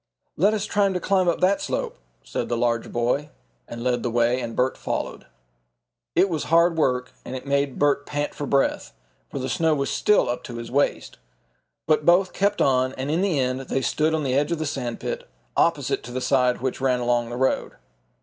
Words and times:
"Let 0.35 0.55
us 0.55 0.65
try 0.65 0.91
to 0.91 0.99
climb 0.99 1.27
up 1.27 1.41
that 1.41 1.61
slope," 1.61 1.95
said 2.23 2.49
the 2.49 2.57
larger 2.57 2.89
boy 2.89 3.29
and 3.67 3.83
led 3.83 4.01
the 4.01 4.09
way, 4.09 4.41
and 4.41 4.55
Bert 4.55 4.75
followed. 4.75 5.27
It 6.15 6.27
was 6.27 6.45
hard 6.45 6.75
work 6.75 7.13
and 7.23 7.35
it 7.35 7.45
made 7.45 7.77
Bert 7.77 8.07
pant 8.07 8.33
for 8.33 8.47
breath, 8.47 8.93
for 9.29 9.37
the 9.37 9.47
snow 9.47 9.75
was 9.75 9.91
still 9.91 10.27
up 10.27 10.43
to 10.45 10.55
his 10.57 10.71
waist. 10.71 11.19
But 11.85 12.03
both 12.03 12.33
kept 12.33 12.63
on, 12.63 12.93
and 12.93 13.11
in 13.11 13.21
the 13.21 13.37
end 13.37 13.59
they 13.59 13.83
stood 13.83 14.15
on 14.15 14.23
the 14.23 14.33
edge 14.33 14.51
of 14.51 14.57
the 14.57 14.65
sand 14.65 14.99
pit, 14.99 15.29
opposite 15.55 16.01
to 16.01 16.11
the 16.11 16.19
side 16.19 16.61
which 16.61 16.81
ran 16.81 16.99
along 16.99 17.29
the 17.29 17.37
road. 17.37 17.73